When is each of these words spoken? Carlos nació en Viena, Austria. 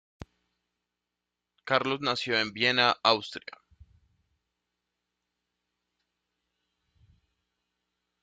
Carlos 1.63 2.01
nació 2.01 2.39
en 2.39 2.51
Viena, 2.53 2.95
Austria. 3.03 3.61